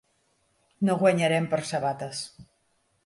No 0.89 0.95
guanyarem 1.03 1.47
per 1.53 1.59
a 1.65 1.67
sabates. 1.73 2.27